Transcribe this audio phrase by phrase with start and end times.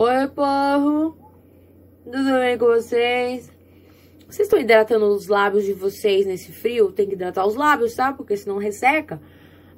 [0.00, 1.18] Oi, povo!
[2.04, 3.50] Tudo bem com vocês?
[4.28, 6.92] Vocês estão hidratando os lábios de vocês nesse frio?
[6.92, 8.12] Tem que hidratar os lábios, tá?
[8.12, 9.20] Porque senão resseca.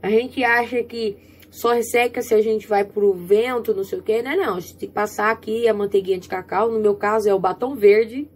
[0.03, 1.17] A gente acha que
[1.51, 4.37] só resseca se a gente vai pro vento, não sei o que, né?
[4.37, 6.71] Não, a gente tem que passar aqui a manteiguinha de cacau.
[6.71, 8.29] No meu caso é o batom verde.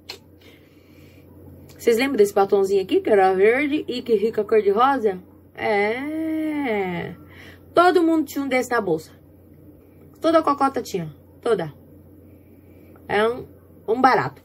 [1.76, 5.22] Vocês lembram desse batomzinho aqui, que era verde e que rica cor de rosa?
[5.54, 7.14] É.
[7.74, 9.10] Todo mundo tinha um desse na bolsa.
[10.18, 11.23] Toda cocota tinha.
[11.44, 11.74] Toda.
[13.06, 13.44] É um,
[13.86, 14.42] um barato.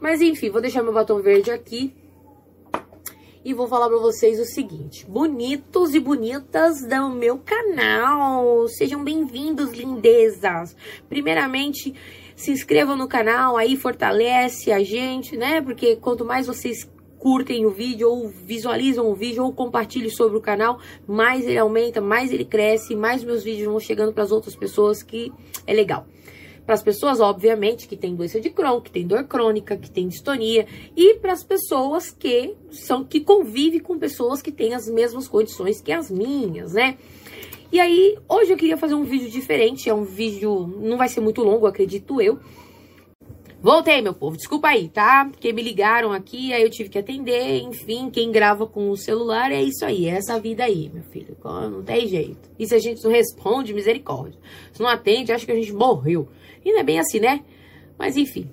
[0.00, 1.94] Mas enfim, vou deixar meu batom verde aqui.
[3.44, 5.06] E vou falar pra vocês o seguinte.
[5.06, 8.66] Bonitos e bonitas do meu canal.
[8.66, 10.74] Sejam bem-vindos, lindezas.
[11.08, 11.94] Primeiramente,
[12.34, 15.62] se inscrevam no canal, aí fortalece a gente, né?
[15.62, 20.40] Porque quanto mais vocês curtem o vídeo ou visualizam o vídeo ou compartilhem sobre o
[20.40, 24.54] canal, mais ele aumenta, mais ele cresce, mais meus vídeos vão chegando para as outras
[24.54, 25.32] pessoas que
[25.66, 26.06] é legal.
[26.64, 30.06] Para as pessoas, obviamente, que tem doença de Crohn, que tem dor crônica, que tem
[30.06, 35.26] distonia, e para as pessoas que são que convivem com pessoas que têm as mesmas
[35.26, 36.98] condições que as minhas, né?
[37.72, 41.20] E aí, hoje eu queria fazer um vídeo diferente, é um vídeo, não vai ser
[41.20, 42.38] muito longo, acredito eu,
[43.60, 44.36] Voltei, meu povo.
[44.36, 45.26] Desculpa aí, tá?
[45.28, 47.60] Porque me ligaram aqui, aí eu tive que atender.
[47.60, 51.36] Enfim, quem grava com o celular é isso aí, é essa vida aí, meu filho.
[51.44, 52.48] Não tem jeito.
[52.56, 54.38] E se a gente não responde, misericórdia.
[54.72, 56.28] Se não atende, acha que a gente morreu.
[56.64, 57.44] E não é bem assim, né?
[57.98, 58.48] Mas enfim.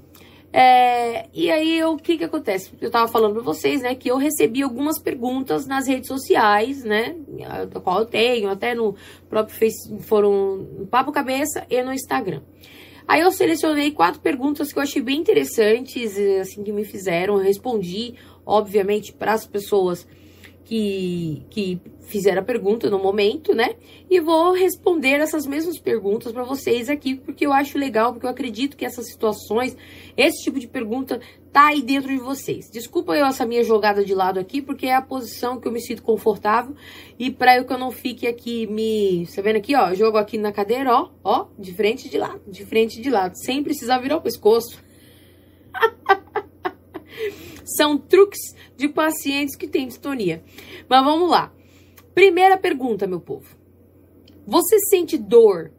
[0.51, 2.71] É, e aí, o que que acontece?
[2.79, 7.13] Eu tava falando pra vocês, né, que eu recebi algumas perguntas nas redes sociais, né,
[7.69, 8.95] da qual eu tenho, até no
[9.29, 12.41] próprio Facebook, foram no Papo Cabeça e no Instagram.
[13.07, 17.37] Aí eu selecionei quatro perguntas que eu achei bem interessantes, assim, que me fizeram.
[17.37, 20.07] Eu respondi, obviamente, para as pessoas
[20.65, 23.75] que, que fizeram a pergunta no momento, né?
[24.09, 28.29] E vou responder essas mesmas perguntas para vocês aqui, porque eu acho legal, porque eu
[28.29, 29.77] acredito que essas situações,
[30.17, 31.21] esse tipo de pergunta
[31.53, 32.69] tá aí dentro de vocês.
[32.69, 35.79] Desculpa eu essa minha jogada de lado aqui, porque é a posição que eu me
[35.79, 36.75] sinto confortável
[37.17, 40.37] e para eu que eu não fique aqui me, tá vendo aqui, ó, jogo aqui
[40.37, 44.17] na cadeira, ó, ó, de frente de lado, de frente de lado, sem precisar virar
[44.17, 44.83] o pescoço.
[47.65, 48.39] São truques
[48.77, 50.43] de pacientes que têm distonia.
[50.87, 51.51] Mas vamos lá.
[52.13, 53.57] Primeira pergunta, meu povo.
[54.47, 55.71] Você sente dor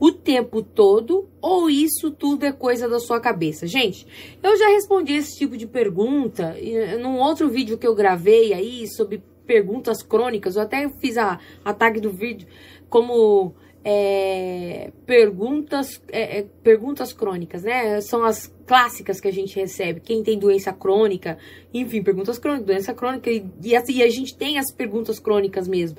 [0.00, 3.68] o tempo todo ou isso tudo é coisa da sua cabeça?
[3.68, 4.04] Gente,
[4.42, 6.56] eu já respondi esse tipo de pergunta
[7.00, 10.56] num outro vídeo que eu gravei aí sobre perguntas crônicas.
[10.56, 12.48] Eu até fiz a, a tag do vídeo
[12.88, 18.00] como é, perguntas, é, é, perguntas crônicas, né?
[18.00, 20.00] São as clássicas que a gente recebe.
[20.00, 21.36] Quem tem doença crônica,
[21.74, 25.98] enfim, perguntas crônicas, doença crônica, e, e, assim, a gente tem as perguntas crônicas mesmo.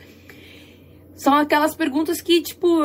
[1.16, 2.80] São aquelas perguntas que, tipo,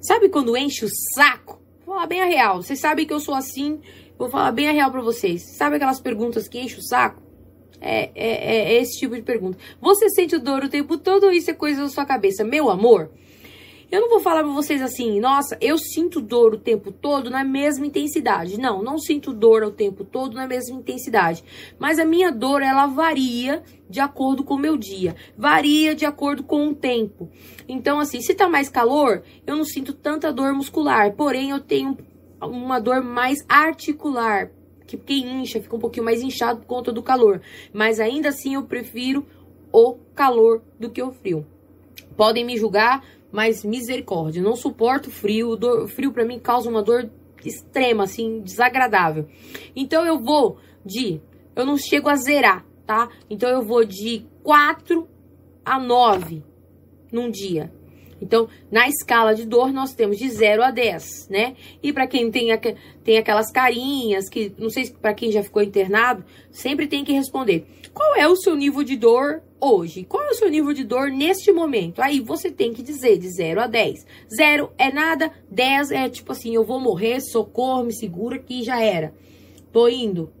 [0.00, 1.62] sabe quando enche o saco?
[1.84, 2.62] Vou falar bem a real.
[2.62, 3.80] Vocês sabem que eu sou assim,
[4.18, 5.56] vou falar bem a real pra vocês.
[5.56, 7.23] Sabe aquelas perguntas que enchem o saco?
[7.86, 9.58] É, é, é, esse tipo de pergunta.
[9.78, 12.42] Você sente dor o tempo todo ou isso é coisa da sua cabeça?
[12.42, 13.10] Meu amor,
[13.92, 17.44] eu não vou falar pra vocês assim, nossa, eu sinto dor o tempo todo na
[17.44, 18.58] mesma intensidade.
[18.58, 21.44] Não, não sinto dor o tempo todo na mesma intensidade.
[21.78, 25.14] Mas a minha dor, ela varia de acordo com o meu dia.
[25.36, 27.28] Varia de acordo com o tempo.
[27.68, 31.12] Então, assim, se tá mais calor, eu não sinto tanta dor muscular.
[31.12, 31.98] Porém, eu tenho
[32.40, 34.50] uma dor mais articular
[34.86, 37.40] que quem incha fica um pouquinho mais inchado por conta do calor.
[37.72, 39.26] Mas ainda assim eu prefiro
[39.72, 41.46] o calor do que o frio.
[42.16, 45.58] Podem me julgar, mas misericórdia, não suporto frio.
[45.58, 47.10] O frio para mim causa uma dor
[47.44, 49.26] extrema, assim, desagradável.
[49.74, 51.20] Então eu vou de,
[51.56, 53.08] eu não chego a zerar, tá?
[53.28, 55.08] Então eu vou de 4
[55.64, 56.42] a 9
[57.10, 57.72] num dia.
[58.20, 61.54] Então, na escala de dor, nós temos de 0 a 10, né?
[61.82, 62.48] E para quem tem,
[63.02, 67.12] tem aquelas carinhas, que não sei se para quem já ficou internado, sempre tem que
[67.12, 70.04] responder: qual é o seu nível de dor hoje?
[70.04, 72.00] Qual é o seu nível de dor neste momento?
[72.00, 74.06] Aí você tem que dizer de 0 a 10.
[74.36, 78.80] 0 é nada, 10 é tipo assim: eu vou morrer, socorro, me segura que já
[78.80, 79.14] era.
[79.72, 80.32] Tô indo.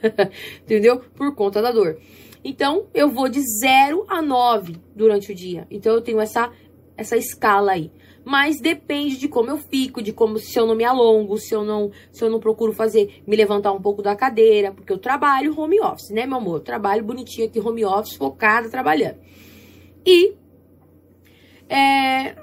[0.62, 1.00] Entendeu?
[1.14, 1.98] Por conta da dor.
[2.44, 5.66] Então, eu vou de 0 a 9 durante o dia.
[5.70, 6.50] Então, eu tenho essa
[6.96, 7.90] essa escala aí.
[8.24, 11.64] Mas depende de como eu fico, de como se eu não me alongo, se eu
[11.64, 15.58] não, se eu não procuro fazer, me levantar um pouco da cadeira, porque eu trabalho
[15.58, 16.56] home office, né, meu amor?
[16.56, 19.18] Eu trabalho bonitinho aqui home office, focada, trabalhando.
[20.06, 20.34] E
[21.68, 22.36] é,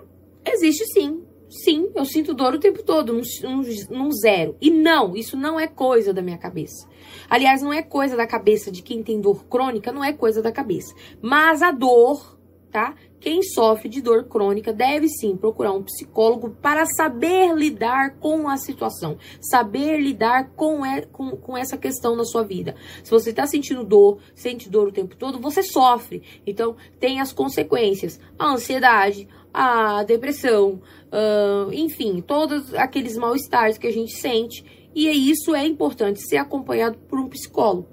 [0.46, 4.58] existe sim, sim, eu sinto dor o tempo todo, num, num, num zero.
[4.60, 6.90] E não, isso não é coisa da minha cabeça.
[7.30, 10.52] Aliás, não é coisa da cabeça de quem tem dor crônica, não é coisa da
[10.52, 10.94] cabeça.
[11.22, 12.38] Mas a dor
[12.72, 12.96] tá?
[13.20, 18.56] Quem sofre de dor crônica deve sim procurar um psicólogo para saber lidar com a
[18.56, 22.76] situação, saber lidar com, é, com, com essa questão na sua vida.
[23.04, 26.24] Se você está sentindo dor, sente dor o tempo todo, você sofre.
[26.48, 30.82] Então, tem as consequências: a ansiedade, a depressão,
[31.12, 34.64] uh, enfim, todos aqueles mal-estares que a gente sente.
[34.96, 37.88] E isso é importante ser acompanhado por um psicólogo,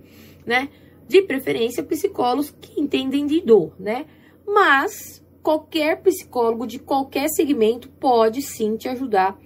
[0.46, 0.68] né?
[1.06, 4.06] De preferência, psicólogos que entendem de dor, né?
[4.46, 9.38] Mas qualquer psicólogo de qualquer segmento pode sim te ajudar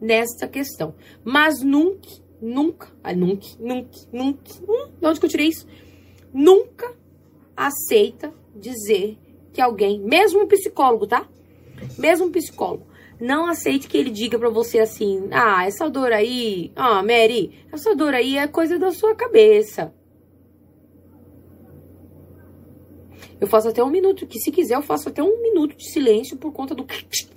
[0.00, 0.94] nessa questão.
[1.24, 2.08] Mas nunca,
[2.40, 5.66] nunca, ah, nunca, nunca, nunca, hum, de onde que eu tirei isso?
[6.32, 6.94] Nunca
[7.56, 9.18] aceita dizer
[9.52, 11.26] que alguém, mesmo um psicólogo, tá?
[11.98, 12.86] Mesmo um psicólogo,
[13.20, 17.94] não aceite que ele diga para você assim: "Ah, essa dor aí, ah, Mary, essa
[17.94, 19.92] dor aí é coisa da sua cabeça.
[23.40, 26.36] Eu faço até um minuto, que se quiser eu faço até um minuto de silêncio
[26.36, 26.84] por conta do...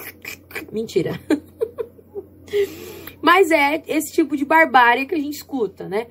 [0.71, 1.19] Mentira.
[3.21, 6.07] Mas é esse tipo de barbárie que a gente escuta, né?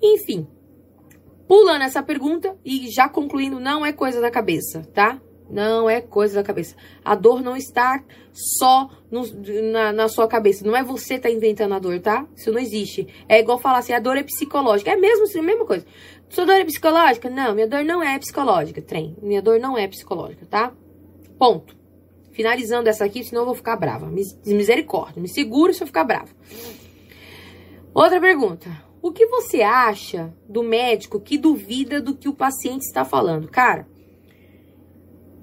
[0.00, 0.46] Enfim,
[1.48, 5.20] pulando essa pergunta e já concluindo, não é coisa da cabeça, tá?
[5.50, 6.74] Não é coisa da cabeça.
[7.04, 8.02] A dor não está
[8.32, 9.22] só no,
[9.70, 10.64] na, na, sua cabeça.
[10.64, 12.26] Não é você que tá inventando a dor, tá?
[12.34, 13.06] Isso não existe.
[13.28, 14.90] É igual falar assim, a dor é psicológica.
[14.90, 15.84] É mesmo assim, a mesma coisa.
[16.32, 17.28] Sua dor é psicológica?
[17.28, 19.14] Não, minha dor não é psicológica, trem.
[19.20, 20.72] Minha dor não é psicológica, tá?
[21.38, 21.76] Ponto.
[22.32, 24.10] Finalizando essa aqui, senão eu vou ficar brava.
[24.46, 25.20] Misericórdia.
[25.20, 26.30] Me segura se eu ficar brava.
[27.92, 28.70] Outra pergunta.
[29.02, 33.46] O que você acha do médico que duvida do que o paciente está falando?
[33.48, 33.86] Cara,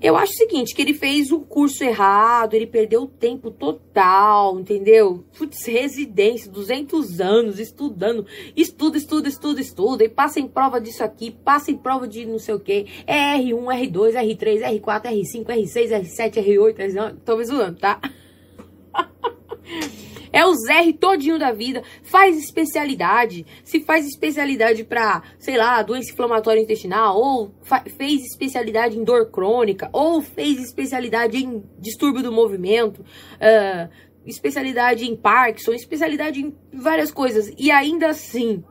[0.02, 4.60] eu acho o seguinte, que ele fez o curso errado, ele perdeu o tempo total,
[4.60, 5.26] entendeu?
[5.38, 8.26] Putz, residência, 200 anos, estudando,
[8.56, 12.40] estuda, estuda, estuda, estuda, e passa em prova disso aqui, passa em prova de não
[12.40, 17.46] sei o que, é R1, R2, R3, R4, R5, R6, R7, R8, R9, tô me
[17.46, 18.00] zoando, tá?
[20.32, 21.84] É o Zr todinho da vida.
[22.04, 23.46] Faz especialidade.
[23.64, 27.52] Se faz especialidade para, sei lá, doença inflamatória intestinal, ou
[27.98, 33.90] fez especialidade em dor crônica, ou fez especialidade em distúrbio do movimento, uh,
[34.26, 37.52] especialidade em Parkinson, especialidade em várias coisas.
[37.58, 38.64] E ainda assim,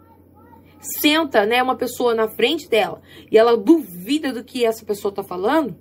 [0.80, 3.00] senta, né, uma pessoa na frente dela
[3.30, 5.76] e ela duvida do que essa pessoa tá falando.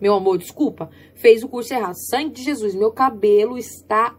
[0.00, 1.96] Meu amor, desculpa, fez o curso errado.
[2.08, 4.16] Sangue de Jesus, meu cabelo está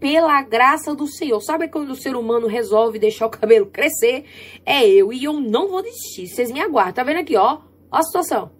[0.00, 1.40] pela graça do Senhor.
[1.40, 4.24] Sabe quando o ser humano resolve deixar o cabelo crescer?
[4.64, 6.26] É eu e eu não vou desistir.
[6.26, 6.94] Vocês me aguardam.
[6.94, 7.58] Tá vendo aqui, ó?
[7.90, 8.50] Ó a situação.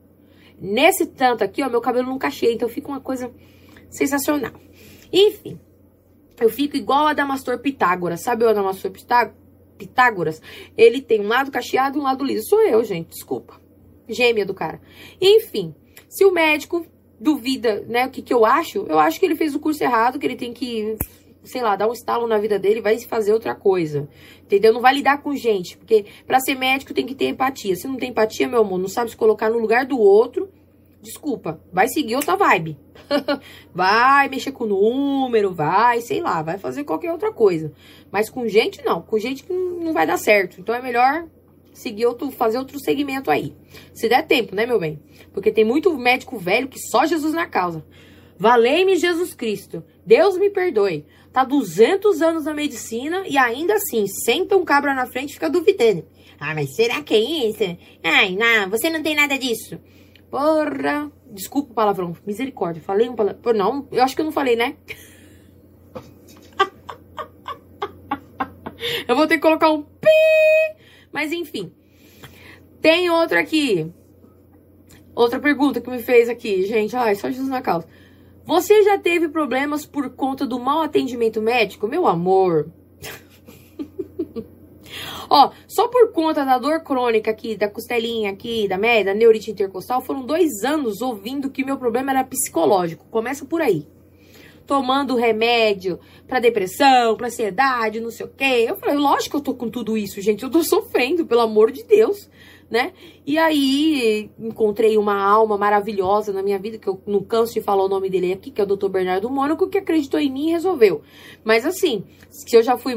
[0.61, 3.33] Nesse tanto aqui, ó, meu cabelo nunca cheia, então fica uma coisa
[3.89, 4.53] sensacional.
[5.11, 5.59] Enfim,
[6.39, 8.21] eu fico igual a Damastor Pitágoras.
[8.21, 8.93] Sabe o Adamastor
[9.79, 10.43] Pitágoras?
[10.77, 12.49] Ele tem um lado cacheado e um lado liso.
[12.49, 13.59] Sou eu, gente, desculpa.
[14.07, 14.81] Gêmea do cara.
[15.19, 15.75] Enfim,
[16.07, 16.85] se o médico
[17.19, 20.19] duvida, né, o que, que eu acho, eu acho que ele fez o curso errado,
[20.19, 20.97] que ele tem que
[21.43, 24.09] sei lá, dar um estalo na vida dele, vai fazer outra coisa.
[24.43, 24.73] Entendeu?
[24.73, 25.77] Não vai lidar com gente.
[25.77, 27.77] Porque para ser médico tem que ter empatia.
[27.77, 30.51] Se não tem empatia, meu amor, não sabe se colocar no lugar do outro,
[31.01, 32.79] desculpa, vai seguir outra vibe.
[33.75, 37.73] vai mexer com o número, vai, sei lá, vai fazer qualquer outra coisa.
[38.11, 39.03] Mas com gente, não.
[39.03, 40.61] Com gente não vai dar certo.
[40.61, 41.27] Então é melhor
[41.73, 43.55] seguir outro, fazer outro segmento aí.
[43.95, 45.01] Se der tempo, né, meu bem?
[45.33, 47.85] Porque tem muito médico velho que só Jesus na causa.
[48.41, 49.85] Valei-me Jesus Cristo.
[50.07, 51.05] Deus me perdoe.
[51.31, 55.51] Tá 200 anos na medicina e ainda assim, senta um cabra na frente e fica
[55.51, 56.07] duvidando.
[56.39, 57.77] Ah, mas será que é isso?
[58.03, 59.79] Ai, não, você não tem nada disso.
[60.31, 61.13] Porra.
[61.31, 62.17] Desculpa o palavrão.
[62.27, 62.83] Misericórdia.
[62.83, 63.53] Falei um palavrão.
[63.53, 64.75] Não, eu acho que eu não falei, né?
[69.07, 70.09] eu vou ter que colocar um pi.
[71.13, 71.71] Mas enfim.
[72.81, 73.93] Tem outra aqui.
[75.15, 76.97] Outra pergunta que me fez aqui, gente.
[76.97, 77.87] Ai, só Jesus na causa.
[78.51, 81.87] Você já teve problemas por conta do mau atendimento médico?
[81.87, 82.69] Meu amor.
[85.31, 89.53] Ó, só por conta da dor crônica aqui, da costelinha aqui, da média, da neurite
[89.53, 93.07] intercostal, foram dois anos ouvindo que meu problema era psicológico.
[93.09, 93.87] Começa por aí.
[94.67, 98.65] Tomando remédio pra depressão, pra ansiedade, não sei o quê.
[98.67, 100.43] Eu falei, lógico que eu tô com tudo isso, gente.
[100.43, 102.29] Eu tô sofrendo, pelo amor de Deus
[102.71, 102.93] né?
[103.27, 107.85] E aí encontrei uma alma maravilhosa na minha vida, que eu não canso de falar
[107.85, 108.89] o nome dele aqui, que é o Dr.
[108.89, 111.03] Bernardo Mônaco, que acreditou em mim e resolveu.
[111.43, 112.95] Mas assim, se eu já fui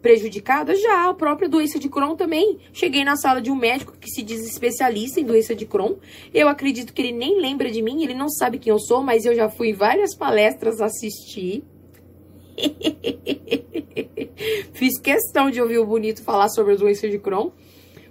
[0.00, 2.58] prejudicada, já a própria doença de Crohn também.
[2.72, 5.96] Cheguei na sala de um médico que se diz especialista em doença de Crohn.
[6.32, 9.26] Eu acredito que ele nem lembra de mim, ele não sabe quem eu sou, mas
[9.26, 11.64] eu já fui várias palestras assistir.
[14.72, 17.50] Fiz questão de ouvir o bonito falar sobre a doença de Crohn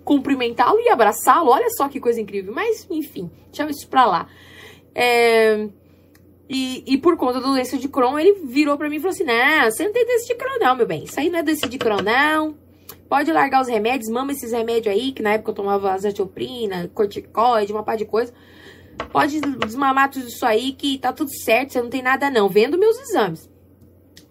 [0.08, 1.52] cumprimentá-lo e abraçá-lo.
[1.52, 2.54] Olha só que coisa incrível.
[2.54, 4.28] Mas, enfim, deixa isso pra lá.
[4.96, 5.68] É,
[6.50, 9.26] e, e por conta da doença de Crohn, ele virou pra mim e falou assim:
[9.26, 11.04] Não, você não tem doença de Crohn, não, meu bem.
[11.04, 12.56] Isso aí não é doença de Crohn, não.
[13.10, 17.74] Pode largar os remédios, mama esses remédios aí, que na época eu tomava azatioprina, corticoide,
[17.74, 18.34] uma par de coisa.
[19.12, 22.50] Pode desmamar tudo isso aí, que tá tudo certo, você não tem nada não.
[22.50, 23.50] Vendo meus exames.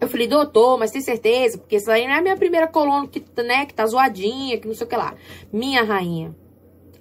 [0.00, 1.56] Eu falei, doutor, mas tem certeza?
[1.58, 4.68] Porque isso aí não é a minha primeira coluna que, né, que tá zoadinha, que
[4.68, 5.14] não sei o que lá.
[5.50, 6.34] Minha rainha,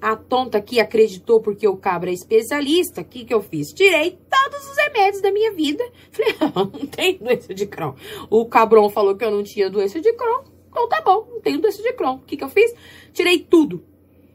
[0.02, 3.74] a tonta que acreditou porque o cabra é especialista, o que que eu fiz?
[3.74, 5.84] Tirei todos os remédios da minha vida.
[6.12, 7.96] Falei, não, não tem doença de Crohn.
[8.30, 10.44] O cabrão falou que eu não tinha doença de Crohn.
[10.70, 12.16] Então tá bom, não tenho doença de Crohn.
[12.16, 12.74] O que que eu fiz?
[13.14, 13.84] Tirei tudo.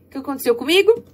[0.07, 1.05] O que aconteceu comigo?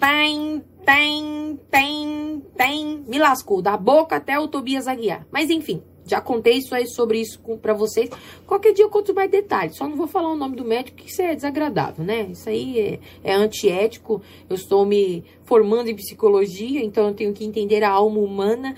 [0.00, 3.04] Tem, tem, tem, tem.
[3.06, 5.26] Me lascou, da boca até o Tobias Aguiar.
[5.30, 8.10] Mas enfim, já contei isso aí sobre isso para vocês.
[8.46, 9.76] Qualquer dia eu conto mais detalhes.
[9.76, 12.28] Só não vou falar o nome do médico, que isso é desagradável, né?
[12.30, 14.20] Isso aí é, é antiético.
[14.48, 18.74] Eu estou me formando em psicologia, então eu tenho que entender a alma humana.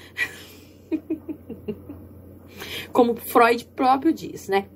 [2.92, 4.66] Como Freud próprio diz, né?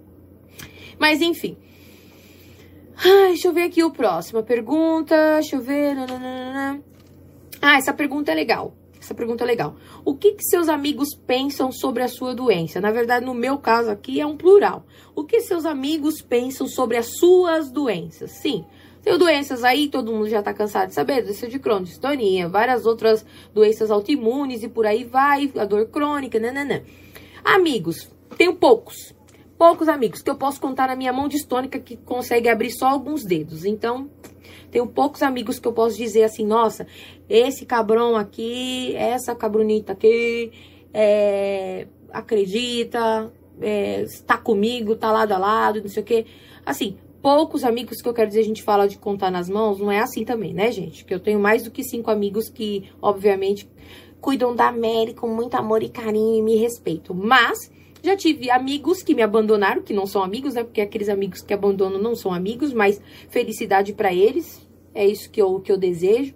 [0.99, 1.57] Mas enfim.
[2.97, 4.43] Ai, deixa eu ver aqui o próximo.
[4.43, 5.35] pergunta.
[5.35, 5.95] Deixa eu ver.
[5.95, 6.83] Nananana.
[7.61, 8.75] Ah, essa pergunta é legal.
[9.09, 9.75] Essa pergunta é legal.
[10.05, 12.79] O que, que seus amigos pensam sobre a sua doença?
[12.79, 14.85] Na verdade, no meu caso aqui é um plural.
[15.15, 18.33] O que seus amigos pensam sobre as suas doenças?
[18.33, 18.67] Sim,
[19.03, 22.85] tenho doenças aí, todo mundo já tá cansado de saber, doença de Crohn, distonia, várias
[22.85, 23.25] outras
[23.55, 26.83] doenças autoimunes e por aí vai, a dor crônica, nananã.
[27.43, 29.15] Amigos, tenho poucos,
[29.57, 33.25] poucos amigos que eu posso contar na minha mão distônica que consegue abrir só alguns
[33.25, 33.65] dedos.
[33.65, 34.11] Então,
[34.71, 36.87] tenho poucos amigos que eu posso dizer assim, nossa,
[37.29, 40.51] esse cabrão aqui, essa cabronita aqui,
[40.93, 46.27] é, acredita, é, está comigo, tá lado a lado, não sei o quê.
[46.65, 49.91] Assim, poucos amigos que eu quero dizer, a gente fala de contar nas mãos, não
[49.91, 51.05] é assim também, né, gente?
[51.05, 53.69] Que eu tenho mais do que cinco amigos que, obviamente,
[54.21, 57.15] cuidam da Mary com muito amor e carinho e me respeitam.
[57.15, 57.71] Mas
[58.03, 60.63] já tive amigos que me abandonaram, que não são amigos, né?
[60.63, 64.67] Porque aqueles amigos que abandonam não são amigos, mas felicidade para eles.
[64.95, 66.35] É isso que eu, que eu desejo.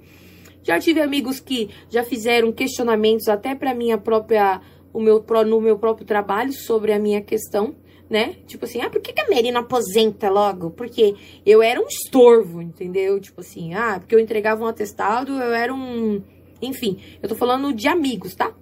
[0.63, 4.61] Já tive amigos que já fizeram questionamentos até para minha própria
[4.93, 7.75] o meu no meu próprio trabalho sobre a minha questão,
[8.11, 8.37] né?
[8.47, 10.71] Tipo assim, ah, por que, que a não aposenta logo?
[10.71, 11.15] Porque
[11.47, 13.19] eu era um estorvo, entendeu?
[13.19, 16.23] Tipo assim, ah, porque eu entregava um atestado, eu era um.
[16.61, 18.53] Enfim, eu tô falando de amigos, tá?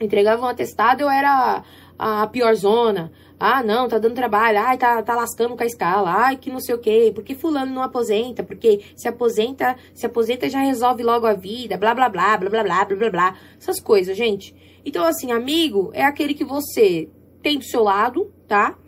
[0.00, 1.62] Entregava um atestado, eu era
[1.98, 3.12] a pior zona.
[3.38, 4.58] Ah, não, tá dando trabalho.
[4.58, 6.10] Ai, tá, tá lascando com a escala.
[6.10, 7.12] Ai, que não sei o quê.
[7.14, 8.42] Por que fulano não aposenta?
[8.42, 11.76] Porque se aposenta, se aposenta já resolve logo a vida.
[11.76, 13.38] Blá, blá, blá, blá, blá, blá, blá, blá, blá.
[13.58, 14.54] Essas coisas, gente.
[14.84, 17.10] Então, assim, amigo é aquele que você
[17.42, 18.78] tem do seu lado, tá?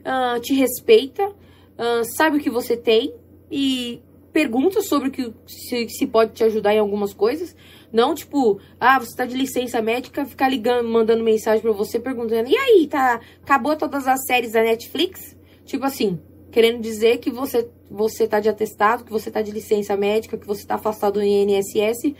[0.00, 3.14] Uh, te respeita, uh, sabe o que você tem
[3.50, 7.54] e pergunta sobre o que se, se pode te ajudar em algumas coisas.
[7.94, 12.50] Não, tipo, ah, você tá de licença médica, ficar ligando, mandando mensagem pra você, perguntando,
[12.50, 15.36] e aí, tá, acabou todas as séries da Netflix?
[15.64, 16.18] Tipo assim,
[16.50, 20.44] querendo dizer que você, você tá de atestado, que você tá de licença médica, que
[20.44, 22.16] você tá afastado do INSS,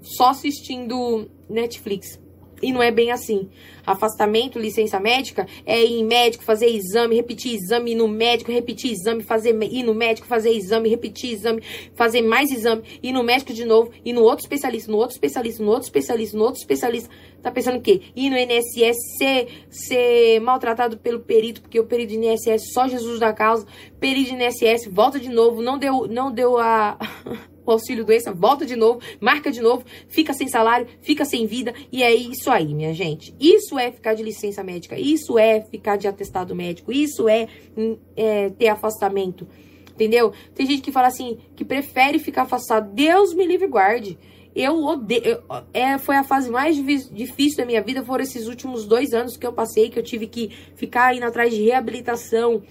[0.00, 2.18] só assistindo Netflix.
[2.62, 3.48] E não é bem assim.
[3.86, 8.92] Afastamento, licença médica, é ir em médico, fazer exame, repetir exame, ir no médico, repetir
[8.92, 11.62] exame, fazer, ir no médico, fazer exame, repetir exame,
[11.94, 15.62] fazer mais exame, ir no médico de novo, ir no outro especialista, no outro especialista,
[15.62, 17.10] no outro especialista, no outro especialista.
[17.42, 18.02] Tá pensando o quê?
[18.16, 23.20] Ir no INSS, ser, ser maltratado pelo perito, porque o perito do INSS, só Jesus
[23.20, 23.66] da causa,
[24.00, 26.98] perito do INSS, volta de novo, não deu, não deu a...
[27.70, 31.72] o auxílio doença, volta de novo, marca de novo, fica sem salário, fica sem vida,
[31.92, 33.34] e é isso aí, minha gente.
[33.38, 37.96] Isso é ficar de licença médica, isso é ficar de atestado médico, isso é, hum,
[38.16, 39.46] é ter afastamento,
[39.92, 40.32] entendeu?
[40.54, 42.92] Tem gente que fala assim, que prefere ficar afastado.
[42.92, 44.18] Deus me livre guarde.
[44.54, 45.42] Eu odeio.
[45.72, 48.02] é, foi a fase mais difícil da minha vida.
[48.02, 51.54] Foram esses últimos dois anos que eu passei, que eu tive que ficar indo atrás
[51.54, 52.62] de reabilitação,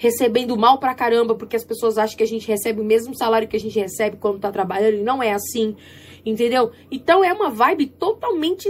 [0.00, 3.46] recebendo mal pra caramba, porque as pessoas acham que a gente recebe o mesmo salário
[3.46, 5.76] que a gente recebe quando tá trabalhando, e não é assim,
[6.24, 6.72] entendeu?
[6.90, 8.66] Então é uma vibe totalmente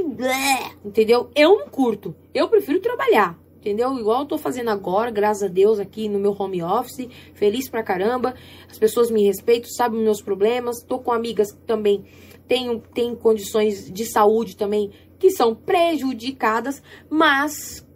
[0.85, 1.31] entendeu?
[1.33, 3.97] Eu não curto, eu prefiro trabalhar, entendeu?
[3.97, 7.85] Igual eu tô fazendo agora, graças a Deus, aqui no meu home office, feliz pra
[7.85, 8.35] caramba,
[8.69, 12.05] as pessoas me respeitam, sabem meus problemas, tô com amigas que também
[12.49, 17.87] têm, têm condições de saúde também que são prejudicadas, mas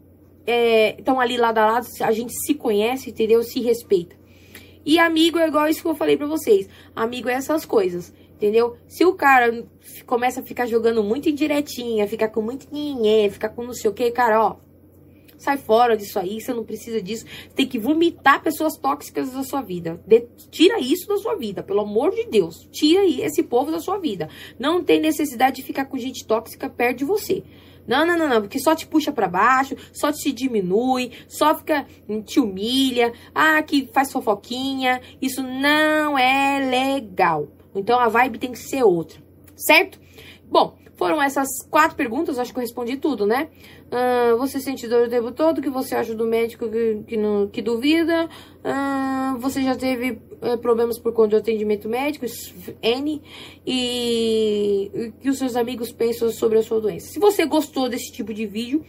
[0.47, 3.43] estão é, ali lado a lado, a gente se conhece, entendeu?
[3.43, 4.17] Se respeita.
[4.85, 6.69] E amigo é igual isso que eu falei pra vocês.
[6.95, 8.77] Amigo é essas coisas, entendeu?
[8.87, 9.65] Se o cara
[10.05, 13.95] começa a ficar jogando muito indiretinha, ficar com muito ninguém, ficar com não sei o
[13.95, 14.57] que, cara, ó.
[15.37, 17.27] Sai fora disso aí, você não precisa disso.
[17.55, 20.01] Tem que vomitar pessoas tóxicas da sua vida.
[20.07, 22.69] De, tira isso da sua vida, pelo amor de Deus.
[22.71, 24.29] Tira esse povo da sua vida.
[24.59, 27.43] Não tem necessidade de ficar com gente tóxica perto de você.
[27.87, 31.87] Não, não, não, não, porque só te puxa para baixo, só te diminui, só fica
[32.25, 35.01] te humilha, ah, que faz fofoquinha.
[35.21, 37.49] Isso não é legal.
[37.75, 39.21] Então a vibe tem que ser outra,
[39.57, 40.01] certo?
[40.49, 43.49] Bom, foram essas quatro perguntas, acho que eu respondi tudo, né?
[43.87, 45.59] Uh, você sente dor o tempo todo?
[45.59, 48.29] O que você acha do médico que, que, não, que duvida?
[48.65, 52.27] Uh, você já teve uh, problemas por conta do atendimento médico?
[52.83, 53.23] N.
[53.67, 57.09] E o que os seus amigos pensam sobre a sua doença?
[57.09, 58.85] Se você gostou desse tipo de vídeo,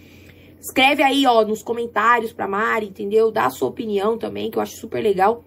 [0.59, 3.31] escreve aí, ó, nos comentários pra Mari, entendeu?
[3.31, 5.43] Dá a sua opinião também, que eu acho super legal.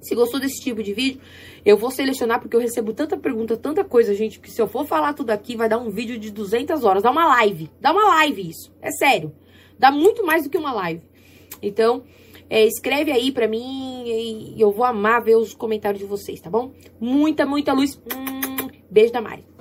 [0.00, 1.20] Se gostou desse tipo de vídeo,
[1.64, 4.86] eu vou selecionar porque eu recebo tanta pergunta, tanta coisa, gente, que se eu for
[4.86, 7.02] falar tudo aqui, vai dar um vídeo de 200 horas.
[7.02, 7.70] Dá uma live.
[7.80, 8.72] Dá uma live isso.
[8.82, 9.34] É sério.
[9.78, 11.02] Dá muito mais do que uma live.
[11.62, 12.04] Então,
[12.50, 16.50] é, escreve aí pra mim e eu vou amar ver os comentários de vocês, tá
[16.50, 16.72] bom?
[17.00, 17.96] Muita, muita luz.
[17.96, 19.53] Hum, beijo da Mari.